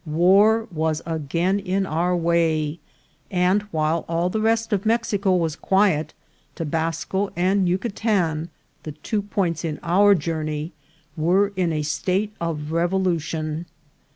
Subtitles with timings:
[0.07, 2.79] War was again in our way;
[3.29, 6.15] and, while all the rest of Mexico was quiet,
[6.55, 8.49] Tobasco and Yucatan,
[8.81, 10.71] the two points in our journey,
[11.15, 13.67] were in a state of revolution.